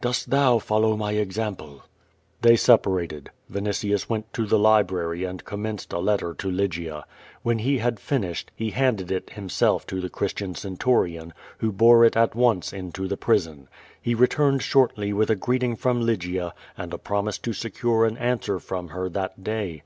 [0.00, 1.84] Dost thou follow my example."
[2.42, 3.30] They separated.
[3.48, 7.04] Vinitius went to the library and com menced a letter to Lygia.
[7.44, 12.16] When he had finished, he handed it himself to the Christian centurion, who bore it
[12.16, 13.68] at once into the prison.
[14.02, 18.58] He returned shortly with a greeting from Lygia and a i)romise to secure an answer
[18.58, 19.84] from her that day.